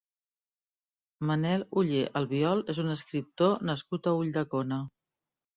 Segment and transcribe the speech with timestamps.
[1.31, 4.85] Manel Ollé Albiol és un escriptor nascut a Ulldecona.